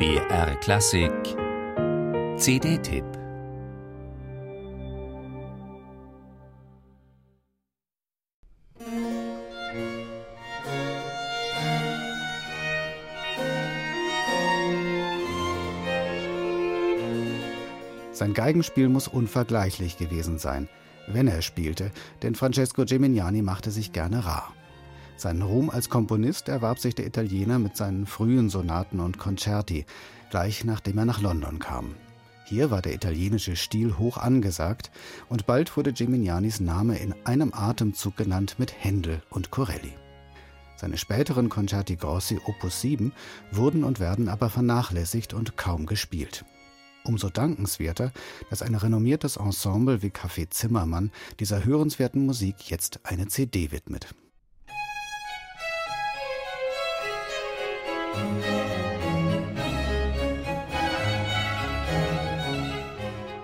BR 0.00 0.56
Klassik 0.60 1.12
CD-Tipp 2.38 3.04
Sein 18.12 18.32
Geigenspiel 18.32 18.88
muss 18.88 19.06
unvergleichlich 19.06 19.98
gewesen 19.98 20.38
sein, 20.38 20.70
wenn 21.08 21.28
er 21.28 21.42
spielte, 21.42 21.90
denn 22.22 22.34
Francesco 22.34 22.86
Gimignani 22.86 23.42
machte 23.42 23.70
sich 23.70 23.92
gerne 23.92 24.24
rar. 24.24 24.54
Seinen 25.20 25.42
Ruhm 25.42 25.68
als 25.68 25.90
Komponist 25.90 26.48
erwarb 26.48 26.78
sich 26.78 26.94
der 26.94 27.06
Italiener 27.06 27.58
mit 27.58 27.76
seinen 27.76 28.06
frühen 28.06 28.48
Sonaten 28.48 29.00
und 29.00 29.18
Concerti, 29.18 29.84
gleich 30.30 30.64
nachdem 30.64 30.96
er 30.96 31.04
nach 31.04 31.20
London 31.20 31.58
kam. 31.58 31.94
Hier 32.46 32.70
war 32.70 32.80
der 32.80 32.94
italienische 32.94 33.54
Stil 33.54 33.98
hoch 33.98 34.16
angesagt 34.16 34.90
und 35.28 35.44
bald 35.44 35.76
wurde 35.76 35.92
Geminianis 35.92 36.60
Name 36.60 36.96
in 36.96 37.14
einem 37.26 37.52
Atemzug 37.52 38.16
genannt 38.16 38.54
mit 38.56 38.72
Händel 38.82 39.22
und 39.28 39.50
Corelli. 39.50 39.92
Seine 40.76 40.96
späteren 40.96 41.50
Concerti 41.50 41.96
Grossi 41.96 42.40
Opus 42.46 42.80
7 42.80 43.12
wurden 43.52 43.84
und 43.84 44.00
werden 44.00 44.30
aber 44.30 44.48
vernachlässigt 44.48 45.34
und 45.34 45.58
kaum 45.58 45.84
gespielt. 45.84 46.46
Umso 47.04 47.28
dankenswerter, 47.28 48.10
dass 48.48 48.62
ein 48.62 48.74
renommiertes 48.74 49.36
Ensemble 49.36 50.00
wie 50.00 50.08
Café 50.12 50.48
Zimmermann 50.48 51.10
dieser 51.40 51.66
hörenswerten 51.66 52.24
Musik 52.24 52.70
jetzt 52.70 53.00
eine 53.04 53.28
CD 53.28 53.70
widmet. 53.70 54.14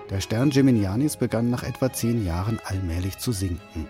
Der 0.09 0.21
Stern 0.21 0.49
Geminianis 0.49 1.15
begann 1.15 1.51
nach 1.51 1.61
etwa 1.61 1.93
zehn 1.93 2.25
Jahren 2.25 2.59
allmählich 2.65 3.19
zu 3.19 3.31
sinken. 3.31 3.87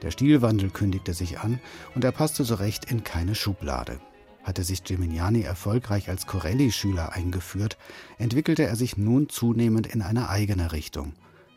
Der 0.00 0.10
Stilwandel 0.10 0.70
kündigte 0.70 1.12
sich 1.12 1.40
an 1.40 1.60
und 1.94 2.04
er 2.04 2.12
passte 2.12 2.44
so 2.44 2.54
recht 2.54 2.90
in 2.90 3.04
keine 3.04 3.34
Schublade. 3.34 4.00
Hatte 4.44 4.64
sich 4.64 4.82
Geminiani 4.82 5.42
erfolgreich 5.42 6.08
als 6.08 6.26
Corelli-Schüler 6.26 7.12
eingeführt, 7.12 7.76
entwickelte 8.16 8.64
er 8.64 8.76
sich 8.76 8.96
nun 8.96 9.28
zunehmend 9.28 9.86
in 9.86 10.00
eine 10.00 10.30
eigene 10.30 10.72
Richtung. 10.72 11.12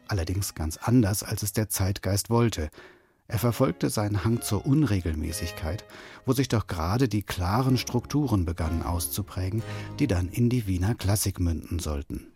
Allerdings 0.10 0.56
ganz 0.56 0.78
anders, 0.78 1.24
als 1.24 1.42
es 1.42 1.54
der 1.54 1.70
Zeitgeist 1.70 2.30
wollte, 2.30 2.70
er 3.28 3.40
verfolgte 3.40 3.90
seinen 3.90 4.24
Hang 4.24 4.42
zur 4.42 4.66
Unregelmäßigkeit, 4.66 5.84
wo 6.26 6.34
sich 6.34 6.48
doch 6.48 6.68
gerade 6.68 7.08
die 7.08 7.24
klaren 7.24 7.78
Strukturen 7.78 8.46
begannen 8.46 8.84
auszuprägen, 8.84 9.64
die 10.00 10.08
dann 10.08 10.30
in 10.30 10.50
die 10.50 10.68
Wiener 10.68 10.94
Klassik 10.94 11.40
münden 11.40 11.80
sollten. 11.80 12.28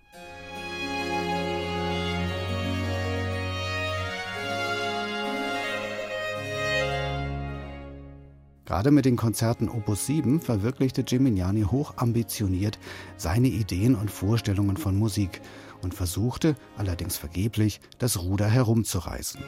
Gerade 8.66 8.92
mit 8.92 9.06
den 9.06 9.16
Konzerten 9.16 9.68
Opus 9.68 10.06
7 10.06 10.42
verwirklichte 10.42 11.04
Gimignani 11.04 11.64
hoch 11.64 11.94
ambitioniert 11.98 12.78
seine 13.18 13.48
Ideen 13.48 13.96
und 13.96 14.12
Vorstellungen 14.12 14.78
von 14.78 14.96
Musik 14.96 15.42
und 15.82 15.96
versuchte, 15.96 16.56
allerdings 16.78 17.18
vergeblich, 17.18 17.82
das 17.98 18.22
Ruder 18.22 18.48
herumzureißen. 18.48 19.42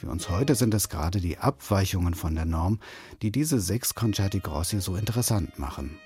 Für 0.00 0.08
uns 0.08 0.30
heute 0.30 0.54
sind 0.54 0.72
es 0.72 0.88
gerade 0.88 1.20
die 1.20 1.36
Abweichungen 1.36 2.14
von 2.14 2.34
der 2.34 2.46
Norm, 2.46 2.80
die 3.20 3.30
diese 3.30 3.60
sechs 3.60 3.94
Concerti 3.94 4.40
Grossi 4.40 4.80
so 4.80 4.96
interessant 4.96 5.58
machen. 5.58 5.98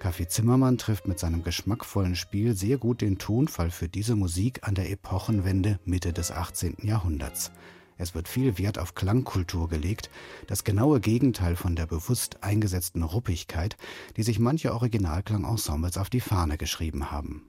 Café 0.00 0.26
Zimmermann 0.26 0.76
trifft 0.76 1.06
mit 1.06 1.20
seinem 1.20 1.44
geschmackvollen 1.44 2.16
Spiel 2.16 2.56
sehr 2.56 2.78
gut 2.78 3.00
den 3.00 3.18
Tonfall 3.18 3.70
für 3.70 3.88
diese 3.88 4.16
Musik 4.16 4.66
an 4.66 4.74
der 4.74 4.90
Epochenwende 4.90 5.78
Mitte 5.84 6.12
des 6.12 6.32
18. 6.32 6.78
Jahrhunderts. 6.82 7.52
Es 7.96 8.16
wird 8.16 8.26
viel 8.26 8.58
Wert 8.58 8.80
auf 8.80 8.96
Klangkultur 8.96 9.68
gelegt, 9.68 10.10
das 10.48 10.64
genaue 10.64 10.98
Gegenteil 10.98 11.54
von 11.54 11.76
der 11.76 11.86
bewusst 11.86 12.42
eingesetzten 12.42 13.04
Ruppigkeit, 13.04 13.76
die 14.16 14.24
sich 14.24 14.40
manche 14.40 14.74
Originalklangensembles 14.74 15.96
auf 15.96 16.10
die 16.10 16.20
Fahne 16.20 16.58
geschrieben 16.58 17.12
haben. 17.12 17.44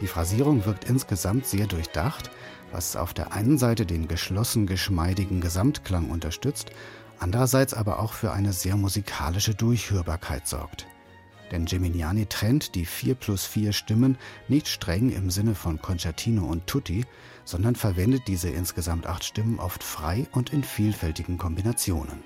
Die 0.00 0.06
Phrasierung 0.06 0.64
wirkt 0.64 0.84
insgesamt 0.84 1.46
sehr 1.46 1.66
durchdacht, 1.66 2.30
was 2.70 2.96
auf 2.96 3.14
der 3.14 3.32
einen 3.32 3.58
Seite 3.58 3.86
den 3.86 4.08
geschlossen 4.08 4.66
geschmeidigen 4.66 5.40
Gesamtklang 5.40 6.10
unterstützt, 6.10 6.70
andererseits 7.18 7.74
aber 7.74 7.98
auch 7.98 8.12
für 8.12 8.32
eine 8.32 8.52
sehr 8.52 8.76
musikalische 8.76 9.54
Durchhörbarkeit 9.54 10.46
sorgt. 10.46 10.86
Denn 11.50 11.64
Geminiani 11.64 12.26
trennt 12.26 12.74
die 12.74 12.84
4 12.84 13.14
plus 13.14 13.46
4 13.46 13.72
Stimmen 13.72 14.18
nicht 14.48 14.68
streng 14.68 15.10
im 15.10 15.30
Sinne 15.30 15.54
von 15.54 15.80
Concertino 15.80 16.44
und 16.44 16.66
Tutti, 16.66 17.06
sondern 17.44 17.74
verwendet 17.74 18.22
diese 18.26 18.50
insgesamt 18.50 19.06
acht 19.06 19.24
Stimmen 19.24 19.58
oft 19.58 19.82
frei 19.82 20.26
und 20.32 20.52
in 20.52 20.62
vielfältigen 20.62 21.38
Kombinationen. 21.38 22.22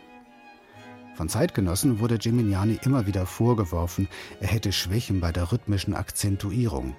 Von 1.15 1.29
Zeitgenossen 1.29 2.01
wurde 2.01 2.19
Geminiani 2.19 2.81
immer 2.83 3.07
wieder 3.07 3.27
vorgeworfen, 3.27 4.09
er 4.41 4.49
hätte 4.49 4.73
Schwächen 4.73 5.21
bei 5.21 5.31
der 5.31 5.53
rhythmischen 5.53 5.95
Akzentuierung. 5.95 6.97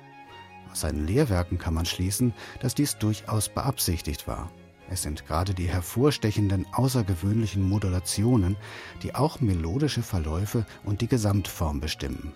Aus 0.73 0.81
seinen 0.81 1.05
Lehrwerken 1.05 1.59
kann 1.59 1.75
man 1.75 1.85
schließen, 1.85 2.33
dass 2.59 2.73
dies 2.73 2.97
durchaus 2.97 3.47
beabsichtigt 3.47 4.27
war. 4.27 4.49
Es 4.89 5.03
sind 5.03 5.27
gerade 5.27 5.53
die 5.53 5.67
hervorstechenden, 5.67 6.65
außergewöhnlichen 6.71 7.61
Modulationen, 7.61 8.57
die 9.03 9.13
auch 9.13 9.39
melodische 9.39 10.01
Verläufe 10.01 10.65
und 10.83 11.01
die 11.01 11.07
Gesamtform 11.07 11.79
bestimmen. 11.79 12.33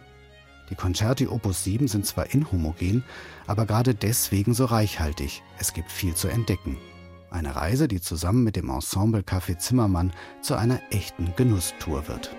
Die 0.69 0.75
Concerti 0.75 1.25
Opus 1.25 1.63
7 1.63 1.87
sind 1.87 2.05
zwar 2.05 2.31
inhomogen, 2.31 3.03
aber 3.47 3.65
gerade 3.65 3.95
deswegen 3.95 4.53
so 4.53 4.65
reichhaltig. 4.65 5.41
Es 5.57 5.73
gibt 5.73 5.91
viel 5.91 6.13
zu 6.13 6.27
entdecken. 6.27 6.77
Eine 7.31 7.55
Reise, 7.55 7.87
die 7.87 8.01
zusammen 8.01 8.43
mit 8.43 8.55
dem 8.55 8.69
Ensemble 8.69 9.21
Café 9.21 9.57
Zimmermann 9.57 10.13
zu 10.43 10.53
einer 10.53 10.79
echten 10.91 11.33
Genusstour 11.35 12.07
wird. 12.07 12.35